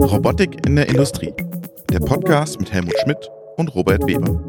[0.00, 1.34] Robotik in der Industrie.
[1.90, 4.40] Der Podcast mit Helmut Schmidt und Robert Weber.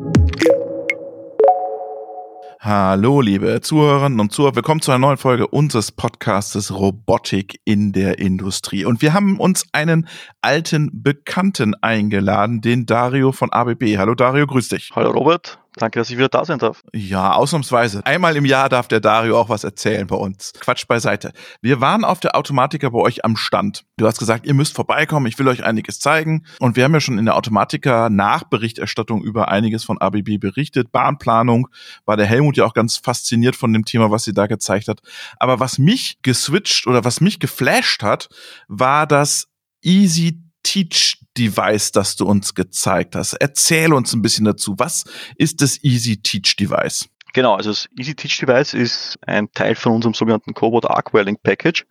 [2.62, 4.56] Hallo, liebe Zuhörerinnen und Zuhörer.
[4.56, 8.86] Willkommen zu einer neuen Folge unseres Podcastes Robotik in der Industrie.
[8.86, 10.08] Und wir haben uns einen
[10.42, 13.98] alten Bekannten eingeladen, den Dario von ABB.
[13.98, 14.92] Hallo Dario, grüß dich.
[14.96, 15.60] Hallo Robert.
[15.76, 16.84] Danke, dass ich wieder da sein darf.
[16.94, 18.06] Ja, ausnahmsweise.
[18.06, 20.52] Einmal im Jahr darf der Dario auch was erzählen bei uns.
[20.60, 21.32] Quatsch beiseite.
[21.62, 23.86] Wir waren auf der Automatiker bei euch am Stand.
[23.96, 26.46] Du hast gesagt, ihr müsst vorbeikommen, ich will euch einiges zeigen.
[26.60, 30.92] Und wir haben ja schon in der Automatiker Nachberichterstattung über einiges von ABB berichtet.
[30.92, 31.70] Bahnplanung
[32.04, 35.00] war der Helmut ja auch ganz fasziniert von dem Thema, was sie da gezeigt hat.
[35.38, 38.28] Aber was mich geswitcht oder was mich geflasht hat,
[38.68, 39.48] war das
[39.82, 43.34] Easy Teach-Device, das du uns gezeigt hast.
[43.34, 44.76] Erzähl uns ein bisschen dazu.
[44.78, 47.10] Was ist das Easy Teach-Device?
[47.34, 51.38] Genau, also das Easy Teach Device ist ein Teil von unserem sogenannten Cobot Arc Welding
[51.42, 51.86] Package,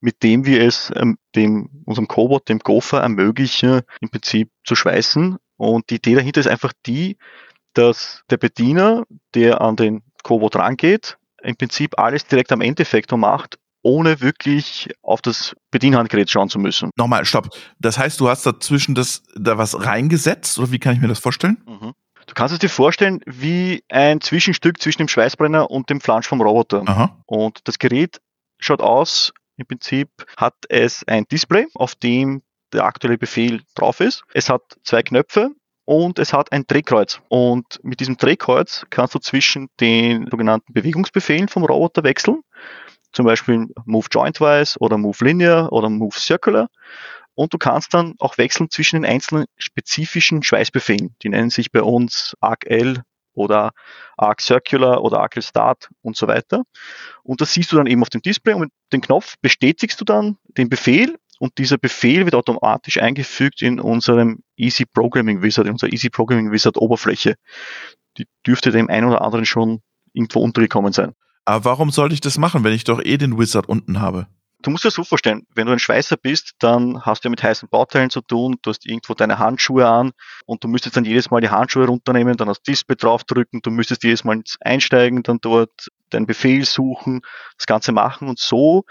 [0.00, 5.36] mit dem wir es ähm, dem, unserem Cobot, dem Gopher, ermöglichen, im Prinzip zu schweißen.
[5.56, 7.16] Und die Idee dahinter ist einfach die,
[7.74, 9.04] dass der Bediener,
[9.34, 15.20] der an den Cobot rangeht, im Prinzip alles direkt am Endeffektor macht ohne wirklich auf
[15.20, 16.90] das Bedienhandgerät schauen zu müssen.
[16.96, 17.48] Nochmal, stopp.
[17.78, 21.18] Das heißt, du hast dazwischen das, da was reingesetzt oder wie kann ich mir das
[21.18, 21.62] vorstellen?
[21.66, 21.92] Mhm.
[22.26, 26.40] Du kannst es dir vorstellen wie ein Zwischenstück zwischen dem Schweißbrenner und dem Flansch vom
[26.40, 26.82] Roboter.
[26.86, 27.22] Aha.
[27.26, 28.20] Und das Gerät
[28.58, 34.22] schaut aus, im Prinzip hat es ein Display, auf dem der aktuelle Befehl drauf ist.
[34.32, 35.50] Es hat zwei Knöpfe
[35.84, 37.20] und es hat ein Drehkreuz.
[37.28, 42.42] Und mit diesem Drehkreuz kannst du zwischen den sogenannten Bewegungsbefehlen vom Roboter wechseln
[43.12, 46.68] zum Beispiel Move Jointwise oder Move Linear oder Move Circular.
[47.34, 51.14] Und du kannst dann auch wechseln zwischen den einzelnen spezifischen Schweißbefehlen.
[51.22, 53.02] Die nennen sich bei uns ArcL
[53.34, 53.72] oder
[54.16, 56.64] Arc Circular oder Arc Start und so weiter.
[57.22, 60.04] Und das siehst du dann eben auf dem Display und mit dem Knopf bestätigst du
[60.04, 65.72] dann den Befehl und dieser Befehl wird automatisch eingefügt in unserem Easy Programming Wizard, in
[65.72, 67.36] unserer Easy Programming Wizard Oberfläche.
[68.18, 69.80] Die dürfte dem einen oder anderen schon
[70.12, 71.14] irgendwo untergekommen sein.
[71.44, 74.26] Aber warum sollte ich das machen, wenn ich doch eh den Wizard unten habe?
[74.62, 77.42] Du musst dir so vorstellen, wenn du ein Schweißer bist, dann hast du ja mit
[77.42, 80.12] heißen Bauteilen zu tun, du hast irgendwo deine Handschuhe an
[80.46, 84.04] und du müsstest dann jedes Mal die Handschuhe runternehmen, dann das Display draufdrücken, du müsstest
[84.04, 87.22] jedes Mal einsteigen, dann dort deinen Befehl suchen,
[87.58, 88.84] das Ganze machen und so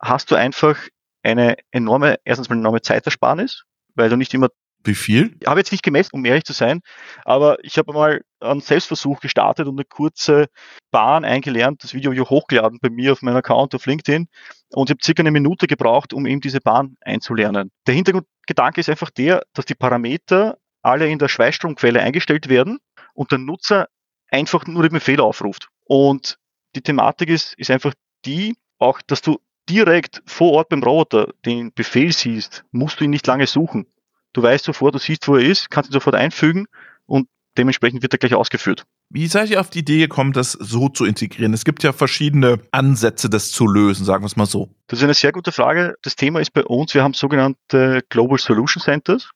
[0.00, 0.78] hast du einfach
[1.24, 3.64] eine enorme, erstens mal eine enorme Zeitersparnis,
[3.96, 4.48] weil du nicht immer
[4.84, 5.36] wie viel?
[5.40, 6.80] Ich habe jetzt nicht gemessen, um ehrlich zu sein,
[7.24, 10.48] aber ich habe mal einen Selbstversuch gestartet und eine kurze
[10.90, 14.28] Bahn eingelernt, das Video hier hochgeladen bei mir auf meinem Account auf LinkedIn
[14.72, 17.70] und ich habe circa eine Minute gebraucht, um eben diese Bahn einzulernen.
[17.86, 22.78] Der Hintergrundgedanke ist einfach der, dass die Parameter alle in der Schweißstromquelle eingestellt werden
[23.14, 23.88] und der Nutzer
[24.30, 25.68] einfach nur den Befehl aufruft.
[25.84, 26.38] Und
[26.74, 31.72] die Thematik ist, ist einfach die, auch, dass du direkt vor Ort beim Roboter den
[31.72, 33.86] Befehl siehst, musst du ihn nicht lange suchen.
[34.32, 36.66] Du weißt sofort, du siehst, wo er ist, kannst ihn sofort einfügen
[37.58, 38.84] dementsprechend wird er gleich ausgeführt.
[39.10, 41.54] Wie seid ihr auf die Idee gekommen, das so zu integrieren?
[41.54, 44.68] Es gibt ja verschiedene Ansätze, das zu lösen, sagen wir es mal so.
[44.88, 45.94] Das ist eine sehr gute Frage.
[46.02, 49.30] Das Thema ist bei uns, wir haben sogenannte Global Solution Centers.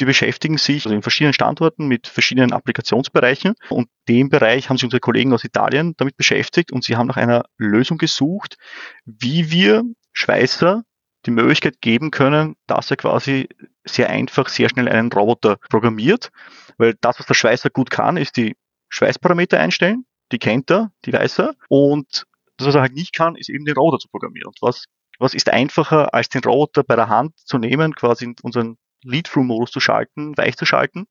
[0.00, 3.54] Die beschäftigen sich also in verschiedenen Standorten mit verschiedenen Applikationsbereichen.
[3.68, 7.16] Und dem Bereich haben sich unsere Kollegen aus Italien damit beschäftigt und sie haben nach
[7.16, 8.56] einer Lösung gesucht,
[9.04, 10.82] wie wir Schweißer
[11.26, 13.48] die Möglichkeit geben können, dass er quasi
[13.84, 16.30] sehr einfach, sehr schnell einen Roboter programmiert.
[16.78, 18.56] Weil das, was der Schweißer gut kann, ist die
[18.88, 20.06] Schweißparameter einstellen.
[20.32, 21.54] Die kennt er, die weiß er.
[21.68, 22.24] Und
[22.56, 24.48] das, was er halt nicht kann, ist eben den Roboter zu programmieren.
[24.48, 24.84] Und was,
[25.18, 29.70] was ist einfacher, als den Roboter bei der Hand zu nehmen, quasi in unseren Lead-Through-Modus
[29.70, 31.06] zu schalten, weich zu schalten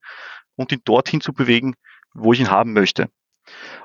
[0.56, 1.76] und ihn dorthin zu bewegen,
[2.14, 3.10] wo ich ihn haben möchte.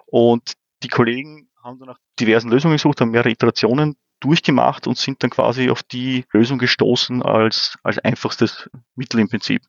[0.06, 5.22] Und die Kollegen haben dann nach diversen Lösungen gesucht, haben mehrere Iterationen durchgemacht und sind
[5.22, 9.62] dann quasi auf die Lösung gestoßen als, als einfachstes Mittel im Prinzip.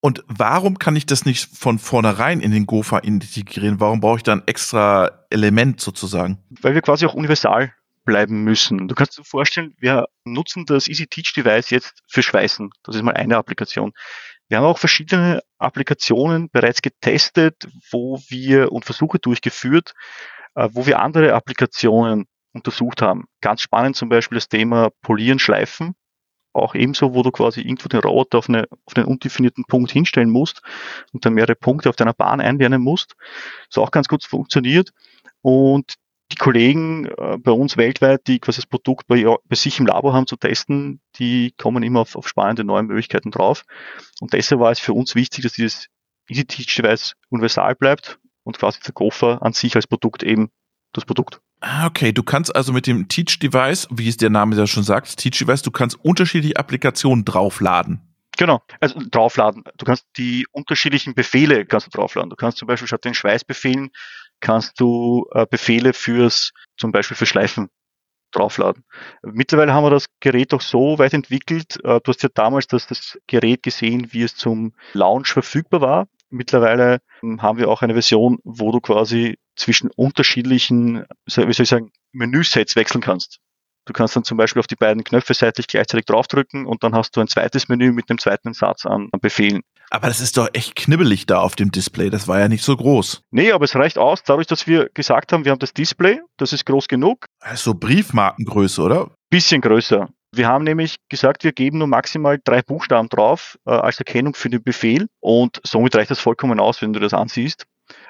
[0.00, 3.78] Und warum kann ich das nicht von vornherein in den Gofa integrieren?
[3.78, 6.38] Warum brauche ich da ein extra Element sozusagen?
[6.60, 7.72] Weil wir quasi auch universal
[8.04, 8.88] bleiben müssen.
[8.88, 12.70] Du kannst dir vorstellen, wir nutzen das Easy Teach Device jetzt für Schweißen.
[12.82, 13.92] Das ist mal eine Applikation.
[14.48, 19.94] Wir haben auch verschiedene Applikationen bereits getestet, wo wir und Versuche durchgeführt,
[20.54, 23.24] äh, wo wir andere Applikationen untersucht haben.
[23.40, 25.94] Ganz spannend zum Beispiel das Thema Polieren, Schleifen.
[26.54, 30.28] Auch ebenso, wo du quasi irgendwo den Roboter auf, eine, auf einen undefinierten Punkt hinstellen
[30.28, 30.60] musst
[31.12, 33.14] und dann mehrere Punkte auf deiner Bahn einlernen musst.
[33.68, 34.90] Das auch ganz gut funktioniert.
[35.40, 35.94] Und
[36.32, 40.12] die Kollegen äh, bei uns weltweit, die quasi das Produkt bei, bei, sich im Labor
[40.12, 43.64] haben zu testen, die kommen immer auf, auf spannende neue Möglichkeiten drauf.
[44.20, 45.88] Und deshalb war es für uns wichtig, dass dieses
[46.28, 50.50] Easy Teach Device universal bleibt und quasi der Gopher an sich als Produkt eben
[50.92, 51.40] das Produkt.
[51.64, 55.16] Ah, okay, du kannst also mit dem Teach-Device, wie es der Name ja schon sagt,
[55.16, 58.00] Teach-Device, du kannst unterschiedliche Applikationen draufladen.
[58.36, 59.62] Genau, also draufladen.
[59.76, 62.30] Du kannst die unterschiedlichen Befehle kannst du draufladen.
[62.30, 63.90] Du kannst zum Beispiel statt den Schweißbefehlen
[64.40, 67.68] kannst du äh, Befehle fürs, zum Beispiel für Schleifen
[68.32, 68.84] draufladen.
[69.22, 71.76] Mittlerweile haben wir das Gerät auch so weit entwickelt.
[71.84, 76.08] Äh, du hast ja damals das, das Gerät gesehen, wie es zum Launch verfügbar war.
[76.30, 81.68] Mittlerweile ähm, haben wir auch eine Version, wo du quasi zwischen unterschiedlichen, wie soll ich
[81.68, 83.38] sagen, Menüsets wechseln kannst.
[83.84, 87.16] Du kannst dann zum Beispiel auf die beiden Knöpfe seitlich gleichzeitig draufdrücken und dann hast
[87.16, 89.62] du ein zweites Menü mit dem zweiten Satz an, an Befehlen.
[89.90, 92.08] Aber das ist doch echt knibbelig da auf dem Display.
[92.08, 93.22] Das war ja nicht so groß.
[93.32, 96.52] Nee, aber es reicht aus, dadurch, dass wir gesagt haben, wir haben das Display, das
[96.52, 97.26] ist groß genug.
[97.40, 99.10] Also Briefmarkengröße, oder?
[99.30, 100.08] Bisschen größer.
[100.34, 104.48] Wir haben nämlich gesagt, wir geben nur maximal drei Buchstaben drauf äh, als Erkennung für
[104.48, 107.66] den Befehl und somit reicht das vollkommen aus, wenn du das ansiehst.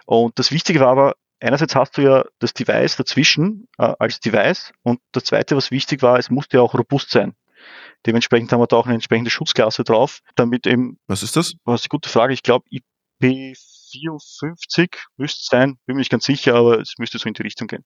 [0.07, 4.73] Und das Wichtige war aber, einerseits hast du ja das Device dazwischen äh, als Device
[4.83, 7.35] und das zweite, was wichtig war, es musste ja auch robust sein.
[8.07, 10.99] Dementsprechend haben wir da auch eine entsprechende Schutzklasse drauf, damit eben.
[11.07, 11.55] Was ist das?
[11.65, 12.35] Was eine gute Frage.
[12.35, 12.67] Ich glaube,
[13.23, 15.79] IP54 müsste es sein.
[15.87, 17.85] Bin mir nicht ganz sicher, aber es müsste so in die Richtung gehen.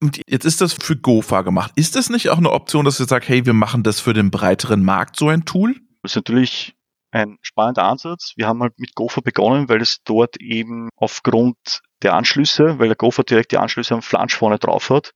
[0.00, 1.72] Und jetzt ist das für GoFa gemacht.
[1.74, 4.30] Ist das nicht auch eine Option, dass ihr sagt, hey, wir machen das für den
[4.30, 5.74] breiteren Markt, so ein Tool?
[6.02, 6.77] Das ist natürlich
[7.10, 8.32] ein spannender Ansatz.
[8.36, 12.96] Wir haben halt mit Gopher begonnen, weil es dort eben aufgrund der Anschlüsse, weil der
[12.96, 15.12] Gopher direkt die Anschlüsse am Flansch vorne drauf hat,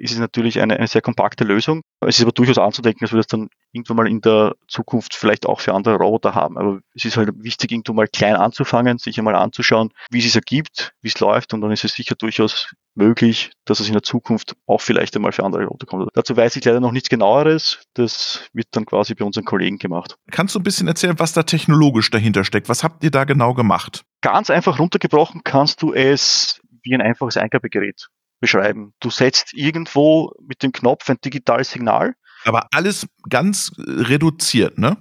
[0.00, 1.82] ist es natürlich eine, eine sehr kompakte Lösung.
[2.00, 5.46] Es ist aber durchaus anzudenken, dass wir das dann irgendwann mal in der Zukunft vielleicht
[5.46, 6.56] auch für andere Roboter haben.
[6.56, 10.34] Aber es ist halt wichtig, irgendwo mal klein anzufangen, sich einmal anzuschauen, wie es sich
[10.34, 14.02] ergibt, wie es läuft und dann ist es sicher durchaus möglich, dass es in der
[14.02, 16.08] Zukunft auch vielleicht einmal für andere Roboter kommt.
[16.14, 17.84] Dazu weiß ich leider noch nichts genaueres.
[17.94, 20.16] Das wird dann quasi bei unseren Kollegen gemacht.
[20.30, 22.68] Kannst du ein bisschen erzählen, was da technologisch dahinter steckt?
[22.68, 24.04] Was habt ihr da genau gemacht?
[24.22, 28.08] Ganz einfach runtergebrochen kannst du es wie ein einfaches Eingabegerät
[28.40, 28.94] beschreiben.
[29.00, 32.14] Du setzt irgendwo mit dem Knopf ein digitales Signal.
[32.44, 34.96] Aber alles ganz reduziert, ne?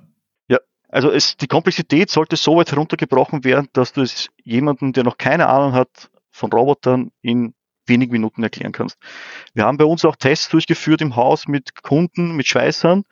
[0.50, 0.60] Ja,
[0.90, 5.18] also es, die Komplexität sollte so weit heruntergebrochen werden, dass du es jemanden, der noch
[5.18, 7.54] keine Ahnung hat von Robotern, in
[7.88, 8.98] wenigen Minuten erklären kannst.
[9.54, 13.04] Wir haben bei uns auch Tests durchgeführt im Haus mit Kunden, mit Schweißern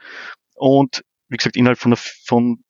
[0.54, 2.64] und wie gesagt, innerhalb von, von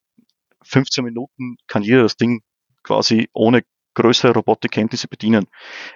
[0.63, 2.41] 15 Minuten kann jeder das Ding
[2.83, 3.63] quasi ohne
[3.97, 5.47] größere Robotikkenntnisse bedienen.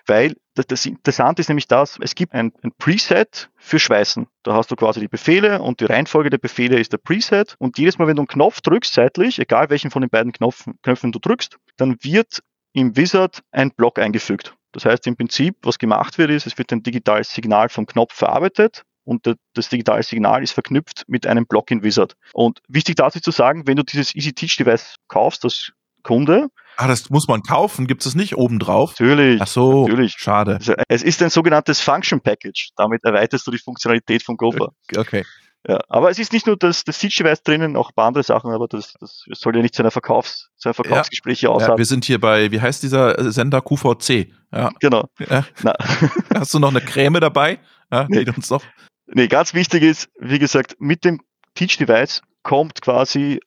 [0.08, 4.28] Weil das, Interessante ist nämlich das, es gibt ein, ein, Preset für Schweißen.
[4.44, 7.56] Da hast du quasi die Befehle und die Reihenfolge der Befehle ist der Preset.
[7.60, 10.80] Und jedes Mal, wenn du einen Knopf drückst, seitlich, egal welchen von den beiden Knopfen,
[10.82, 12.40] Knöpfen du drückst, dann wird
[12.74, 14.56] im Wizard ein Block eingefügt.
[14.72, 18.14] Das heißt im Prinzip, was gemacht wird, ist, es wird ein digitales Signal vom Knopf
[18.14, 22.16] verarbeitet und das digitale Signal ist verknüpft mit einem Block in Wizard.
[22.34, 25.72] Und wichtig dazu zu sagen, wenn du dieses Easy Teach Device kaufst, das
[26.04, 26.50] Kunde.
[26.78, 27.88] Ah, das muss man kaufen.
[27.88, 28.92] Gibt es nicht obendrauf?
[28.92, 29.42] Natürlich.
[29.42, 30.14] Ach so, natürlich.
[30.18, 30.60] Schade.
[30.88, 32.70] Es ist ein sogenanntes Function Package.
[32.76, 34.70] Damit erweiterst du die Funktionalität von Gopher.
[34.96, 35.24] Okay.
[35.68, 38.52] Ja, aber es ist nicht nur das, das Teach-Device drinnen, auch ein paar andere Sachen,
[38.52, 41.74] aber das, das soll ja nicht zu einer Verkaufs, zu einer Verkaufsgespräche ja, aussagen.
[41.74, 44.34] Ja, wir sind hier bei, wie heißt dieser Sender QVC?
[44.52, 44.72] Ja.
[44.80, 45.08] Genau.
[45.20, 45.46] Ja.
[46.34, 47.60] Hast du noch eine Creme dabei?
[47.92, 48.26] Ja, nee.
[48.28, 48.64] uns noch.
[49.06, 51.22] Nee, ganz wichtig ist, wie gesagt, mit dem
[51.54, 53.40] Teach-Device kommt quasi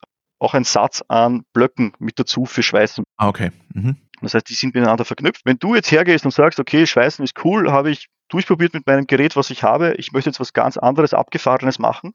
[0.45, 3.03] auch ein Satz an Blöcken mit dazu für Schweißen.
[3.17, 3.51] Ah, okay.
[3.73, 3.97] Mhm.
[4.21, 5.41] Das heißt, die sind miteinander verknüpft.
[5.43, 9.07] Wenn du jetzt hergehst und sagst, okay, Schweißen ist cool, habe ich durchprobiert mit meinem
[9.07, 12.13] Gerät, was ich habe, ich möchte jetzt was ganz anderes, abgefahrenes machen,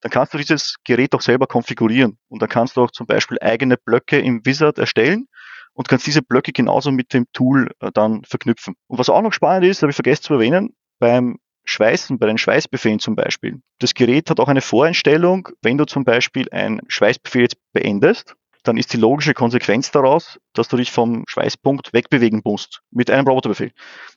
[0.00, 2.18] dann kannst du dieses Gerät auch selber konfigurieren.
[2.28, 5.26] Und dann kannst du auch zum Beispiel eigene Blöcke im Wizard erstellen
[5.74, 8.74] und kannst diese Blöcke genauso mit dem Tool äh, dann verknüpfen.
[8.86, 11.38] Und was auch noch spannend ist, habe ich vergessen zu erwähnen, beim
[11.72, 13.60] Schweißen, bei den Schweißbefehlen zum Beispiel.
[13.78, 18.76] Das Gerät hat auch eine Voreinstellung, wenn du zum Beispiel einen Schweißbefehl jetzt beendest, dann
[18.76, 23.72] ist die logische Konsequenz daraus, dass du dich vom Schweißpunkt wegbewegen musst mit einem Roboterbefehl.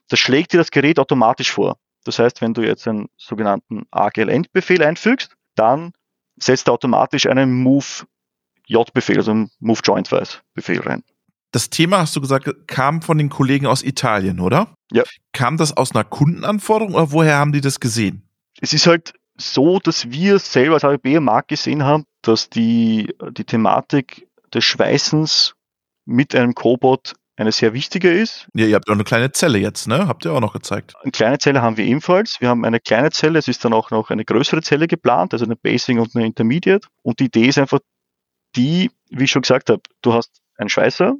[0.08, 1.78] Das schlägt dir das Gerät automatisch vor.
[2.04, 5.92] Das heißt, wenn du jetzt einen sogenannten AGL-End-Befehl einfügst, dann
[6.36, 11.02] setzt er automatisch einen Move-J-Befehl, also einen Move-Joint-Befehl rein.
[11.56, 14.74] Das Thema, hast du gesagt, kam von den Kollegen aus Italien, oder?
[14.92, 15.04] Ja.
[15.32, 18.28] Kam das aus einer Kundenanforderung oder woher haben die das gesehen?
[18.60, 23.14] Es ist halt so, dass wir selber als ABB im Markt gesehen haben, dass die,
[23.30, 25.54] die Thematik des Schweißens
[26.04, 28.48] mit einem Cobot eine sehr wichtige ist.
[28.52, 30.08] Ja, ihr habt auch eine kleine Zelle jetzt, ne?
[30.08, 30.92] Habt ihr auch noch gezeigt.
[31.00, 32.38] Eine kleine Zelle haben wir ebenfalls.
[32.38, 35.46] Wir haben eine kleine Zelle, es ist dann auch noch eine größere Zelle geplant, also
[35.46, 36.86] eine Basing und eine Intermediate.
[37.00, 37.80] Und die Idee ist einfach
[38.56, 41.14] die, wie ich schon gesagt habe, du hast einen Schweißer,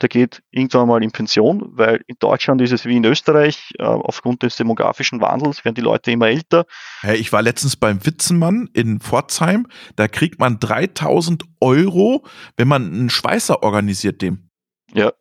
[0.00, 3.82] der geht irgendwann mal in Pension, weil in Deutschland ist es wie in Österreich, äh,
[3.84, 6.64] aufgrund des demografischen Wandels werden die Leute immer älter.
[7.00, 9.66] Hey, ich war letztens beim Witzenmann in Pforzheim,
[9.96, 12.24] da kriegt man 3000 Euro,
[12.56, 14.48] wenn man einen Schweißer organisiert dem.
[14.92, 15.12] Ja,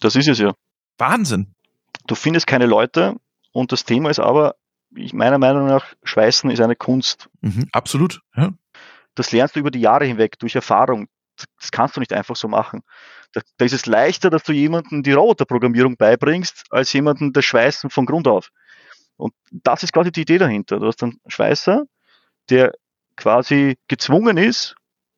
[0.00, 0.54] das ist es ja.
[0.98, 1.54] Wahnsinn.
[2.06, 3.16] Du findest keine Leute
[3.52, 4.56] Und das Thema ist aber,
[4.96, 7.30] ich, meiner Meinung nach, Schweißen ist eine Kunst.
[7.40, 8.20] Mhm, absolut.
[8.36, 8.50] Ja.
[9.14, 11.06] Das lernst du über die Jahre hinweg durch Erfahrung.
[11.60, 12.82] Das kannst du nicht einfach so machen.
[13.34, 17.90] Da, da ist es leichter, dass du jemandem die Roboterprogrammierung beibringst, als jemandem das Schweißen
[17.90, 18.50] von Grund auf.
[19.16, 20.78] Und das ist quasi die Idee dahinter.
[20.78, 21.84] Du hast einen Schweißer,
[22.50, 22.72] der
[23.16, 24.76] quasi gezwungen ist,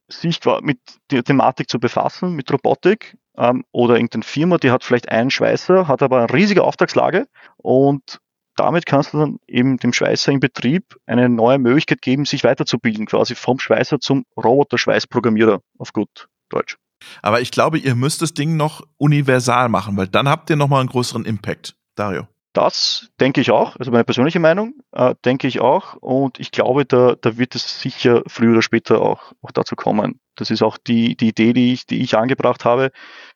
[0.08, 0.78] sich mit
[1.10, 5.88] der Thematik zu befassen, mit Robotik, ähm, oder irgendeine Firma, die hat vielleicht einen Schweißer,
[5.88, 8.20] hat aber eine riesige Auftragslage und
[8.56, 13.04] damit kannst du dann eben dem Schweißer im Betrieb eine neue Möglichkeit geben, sich weiterzubilden,
[13.04, 16.78] quasi vom Schweißer zum Roboter-Schweißprogrammierer auf gut Deutsch.
[17.22, 20.80] Aber ich glaube, ihr müsst das Ding noch universal machen, weil dann habt ihr nochmal
[20.80, 21.76] einen größeren Impact.
[21.94, 22.26] Dario.
[22.52, 25.94] Das denke ich auch, also meine persönliche Meinung, äh, denke ich auch.
[25.96, 30.20] Und ich glaube, da, da wird es sicher früher oder später auch, auch dazu kommen.
[30.36, 32.92] Das ist auch die, die Idee, die ich, die ich angebracht habe,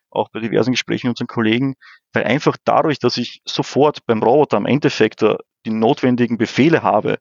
[0.09, 1.75] auch bei diversen Gesprächen mit unseren Kollegen,
[2.13, 5.23] weil einfach dadurch, dass ich sofort beim Roboter am Endeffekt
[5.65, 7.19] die notwendigen Befehle habe,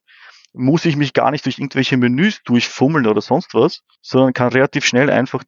[0.52, 4.84] muss ich mich gar nicht durch irgendwelche Menüs durchfummeln oder sonst was, sondern kann relativ
[4.84, 5.44] schnell einfach,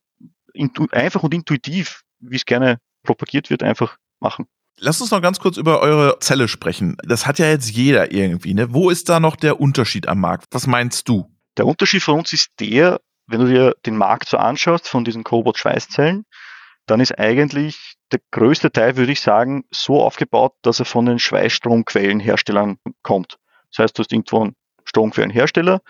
[0.93, 4.47] einfach und intuitiv, wie es gerne propagiert wird, einfach machen.
[4.79, 6.97] Lass uns noch ganz kurz über eure Zelle sprechen.
[7.05, 8.55] Das hat ja jetzt jeder irgendwie.
[8.55, 8.73] Ne?
[8.73, 10.47] Wo ist da noch der Unterschied am Markt?
[10.51, 11.31] Was meinst du?
[11.57, 15.25] Der Unterschied von uns ist der, wenn du dir den Markt so anschaust von diesen
[15.25, 16.25] Cobot-Schweißzellen,
[16.87, 21.19] dann ist eigentlich der größte Teil, würde ich sagen, so aufgebaut, dass er von den
[21.19, 23.39] Schweißstromquellenherstellern kommt.
[23.71, 25.81] Das heißt, du hast irgendwo einen Stromquellenhersteller,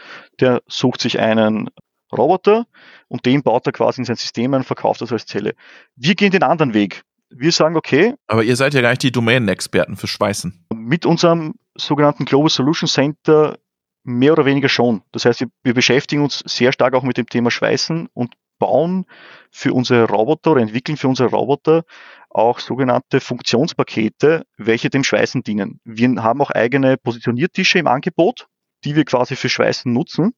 [0.40, 1.70] der sucht sich einen
[2.12, 2.66] Roboter
[3.08, 5.54] und den baut er quasi in sein System ein und verkauft das als Zelle.
[5.96, 7.02] Wir gehen den anderen Weg
[7.34, 8.14] wir sagen, okay.
[8.26, 10.66] Aber ihr seid ja gar nicht die Domänenexperten für Schweißen.
[10.74, 13.58] Mit unserem sogenannten Global Solution Center
[14.04, 15.02] mehr oder weniger schon.
[15.12, 19.06] Das heißt, wir, wir beschäftigen uns sehr stark auch mit dem Thema Schweißen und bauen
[19.50, 21.84] für unsere Roboter oder entwickeln für unsere Roboter
[22.30, 25.80] auch sogenannte Funktionspakete, welche dem Schweißen dienen.
[25.84, 28.46] Wir haben auch eigene Positioniertische im Angebot,
[28.84, 30.32] die wir quasi für Schweißen nutzen.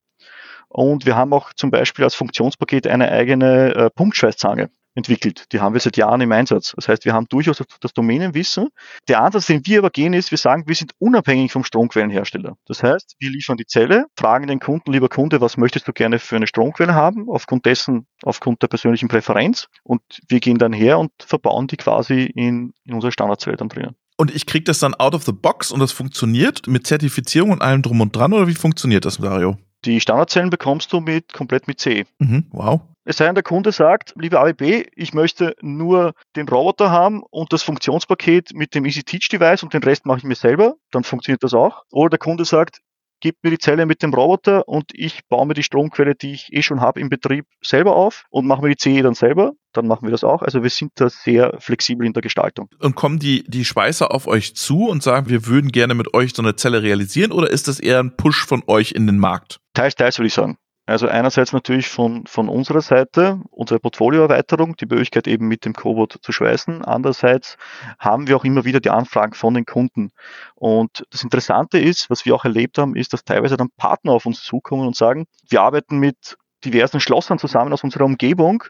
[0.74, 5.52] Und wir haben auch zum Beispiel als Funktionspaket eine eigene äh, Punktschweißzange entwickelt.
[5.52, 6.72] Die haben wir seit Jahren im Einsatz.
[6.74, 8.70] Das heißt, wir haben durchaus das Domänenwissen.
[9.06, 12.56] Der Ansatz, den wir aber gehen, ist, wir sagen, wir sind unabhängig vom Stromquellenhersteller.
[12.66, 16.18] Das heißt, wir liefern die Zelle, fragen den Kunden, lieber Kunde, was möchtest du gerne
[16.18, 19.68] für eine Stromquelle haben, aufgrund dessen, aufgrund der persönlichen Präferenz.
[19.84, 23.94] Und wir gehen dann her und verbauen die quasi in, in unserer Standardzelle dann drinnen.
[24.16, 27.62] Und ich kriege das dann out of the box und das funktioniert mit Zertifizierung und
[27.62, 29.56] allem drum und dran oder wie funktioniert das, Dario?
[29.84, 32.06] Die Standardzellen bekommst du mit komplett mit C.
[32.18, 32.80] Mhm, wow.
[33.06, 37.52] Es sei denn, der Kunde sagt, liebe AWB, ich möchte nur den Roboter haben und
[37.52, 41.04] das Funktionspaket mit dem Easy Teach Device und den Rest mache ich mir selber, dann
[41.04, 41.82] funktioniert das auch.
[41.92, 42.80] Oder der Kunde sagt,
[43.20, 46.52] gib mir die Zelle mit dem Roboter und ich baue mir die Stromquelle, die ich
[46.52, 49.86] eh schon habe im Betrieb, selber auf und mache mir die CE dann selber, dann
[49.86, 50.40] machen wir das auch.
[50.40, 52.68] Also wir sind da sehr flexibel in der Gestaltung.
[52.78, 56.34] Und kommen die, die Schweißer auf euch zu und sagen, wir würden gerne mit euch
[56.34, 59.60] so eine Zelle realisieren oder ist das eher ein Push von euch in den Markt?
[59.74, 60.56] Teils, teils würde ich sagen.
[60.86, 66.18] Also einerseits natürlich von, von unserer Seite unsere Portfolioerweiterung, die Möglichkeit eben mit dem Cobot
[66.20, 66.84] zu schweißen.
[66.84, 67.56] Andererseits
[67.98, 70.10] haben wir auch immer wieder die Anfragen von den Kunden.
[70.54, 74.26] Und das Interessante ist, was wir auch erlebt haben, ist, dass teilweise dann Partner auf
[74.26, 78.64] uns zukommen und sagen, wir arbeiten mit diversen Schlossern zusammen aus unserer Umgebung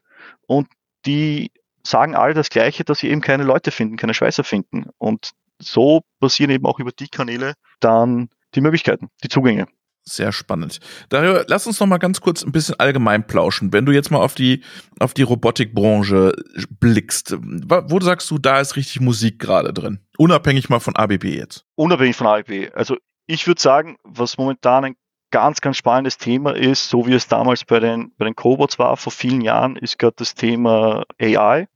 [0.46, 0.68] und
[1.06, 1.50] die
[1.84, 4.86] sagen alle das Gleiche, dass sie eben keine Leute finden, keine Schweißer finden.
[4.98, 9.66] Und so passieren eben auch über die Kanäle dann die Möglichkeiten, die Zugänge.
[10.06, 10.80] Sehr spannend.
[11.08, 13.72] Dario, lass uns noch mal ganz kurz ein bisschen allgemein plauschen.
[13.72, 14.62] Wenn du jetzt mal auf die,
[15.00, 16.32] auf die Robotikbranche
[16.78, 20.00] blickst, wo sagst du, da ist richtig Musik gerade drin?
[20.18, 21.64] Unabhängig mal von ABB jetzt.
[21.76, 22.70] Unabhängig von ABB.
[22.74, 22.96] Also
[23.26, 24.96] ich würde sagen, was momentan ein
[25.30, 28.96] ganz, ganz spannendes Thema ist, so wie es damals bei den, bei den Cobots war
[28.98, 31.66] vor vielen Jahren, ist gerade das Thema AI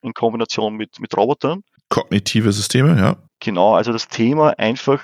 [0.00, 1.62] in Kombination mit, mit Robotern.
[1.90, 3.16] Kognitive Systeme, ja.
[3.40, 5.02] Genau, also das Thema einfach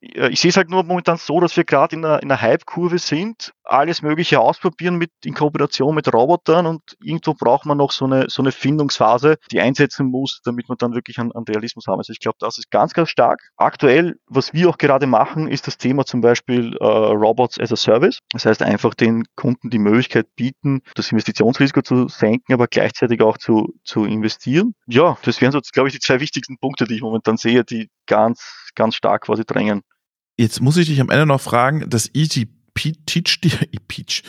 [0.00, 2.98] ich sehe es halt nur momentan so, dass wir gerade in einer, in einer Hype-Kurve
[2.98, 8.04] sind, alles Mögliche ausprobieren mit, in Kooperation mit Robotern und irgendwo braucht man noch so
[8.04, 11.98] eine, so eine Findungsphase, die einsetzen muss, damit man dann wirklich an, an Realismus haben.
[11.98, 13.40] Also ich glaube, das ist ganz, ganz stark.
[13.56, 17.76] Aktuell, was wir auch gerade machen, ist das Thema zum Beispiel äh, Robots as a
[17.76, 18.18] Service.
[18.32, 23.38] Das heißt einfach den Kunden die Möglichkeit bieten, das Investitionsrisiko zu senken, aber gleichzeitig auch
[23.38, 24.74] zu, zu investieren.
[24.86, 27.90] Ja, das wären so, glaube ich, die zwei wichtigsten Punkte, die ich momentan sehe, die
[28.06, 29.82] ganz, ganz stark quasi drängen.
[30.36, 32.48] Jetzt muss ich dich am Ende noch fragen, das Easy
[33.06, 33.40] Teach,
[33.88, 34.22] Peach,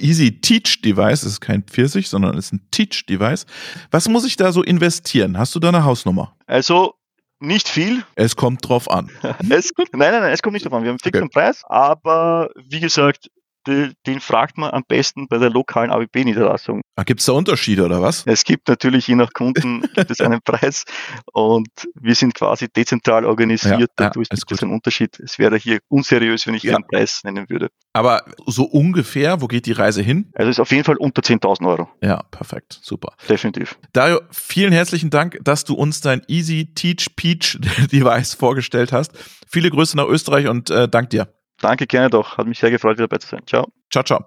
[0.00, 3.46] Easy Teach Device ist kein Pfirsich, sondern ist ein Teach Device.
[3.90, 5.38] Was muss ich da so investieren?
[5.38, 6.36] Hast du da eine Hausnummer?
[6.46, 6.94] Also
[7.40, 8.04] nicht viel.
[8.16, 9.10] Es kommt drauf an.
[9.50, 10.82] es, nein, nein, nein, es kommt nicht drauf an.
[10.82, 11.32] Wir haben einen fixen okay.
[11.32, 13.30] Preis, aber wie gesagt,
[13.68, 16.82] den, den fragt man am besten bei der lokalen AWB-Niederlassung.
[16.96, 18.24] Ah, gibt es da Unterschiede oder was?
[18.26, 20.84] Es gibt natürlich je nach Kunden gibt es einen Preis
[21.32, 23.80] und wir sind quasi dezentral organisiert.
[23.80, 25.18] Ja, dadurch ja, gibt es einen Unterschied.
[25.20, 26.74] Es wäre hier unseriös, wenn ich ja.
[26.74, 27.68] einen Preis nennen würde.
[27.92, 30.30] Aber so ungefähr, wo geht die Reise hin?
[30.34, 31.88] Also ist auf jeden Fall unter 10.000 Euro.
[32.02, 33.14] Ja, perfekt, super.
[33.28, 33.78] Definitiv.
[33.92, 37.58] Dario, vielen herzlichen Dank, dass du uns dein Easy Teach Peach
[37.92, 39.12] Device vorgestellt hast.
[39.46, 41.28] Viele Grüße nach Österreich und äh, dank dir.
[41.60, 42.38] Danke, gerne doch.
[42.38, 43.40] Hat mich sehr gefreut, wieder dabei zu sein.
[43.46, 43.66] Ciao.
[43.90, 44.24] Ciao, ciao.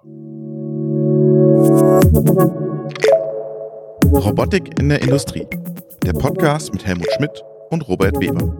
[4.12, 5.46] Robotik in der Industrie.
[6.04, 8.52] Der Podcast mit Helmut Schmidt und Robert Weber.